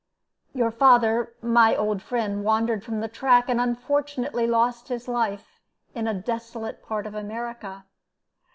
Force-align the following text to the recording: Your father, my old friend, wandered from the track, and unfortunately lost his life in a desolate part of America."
Your 0.55 0.71
father, 0.71 1.35
my 1.43 1.75
old 1.75 2.01
friend, 2.01 2.43
wandered 2.43 2.83
from 2.83 3.01
the 3.01 3.07
track, 3.07 3.47
and 3.47 3.61
unfortunately 3.61 4.47
lost 4.47 4.87
his 4.87 5.07
life 5.07 5.59
in 5.93 6.07
a 6.07 6.13
desolate 6.19 6.81
part 6.81 7.05
of 7.05 7.13
America." 7.13 7.85